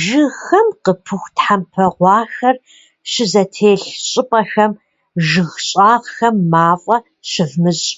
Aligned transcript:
Жыгхэм 0.00 0.66
къапыху 0.82 1.30
тхьэмпэ 1.36 1.84
гъуахэр 1.96 2.56
щызэтелъ 3.10 3.88
щӀыпӀэхэм, 4.08 4.72
жыг 5.26 5.52
щӀагъхэм 5.66 6.36
мафӀэ 6.50 6.96
щывмыщӀ. 7.30 7.90